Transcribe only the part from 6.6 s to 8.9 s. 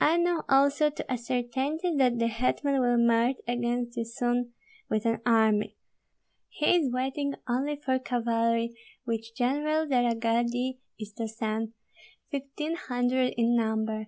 is waiting only for cavalry